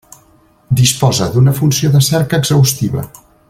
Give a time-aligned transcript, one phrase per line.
[0.79, 3.09] Disposa d'una funció de cerca exhaustiva.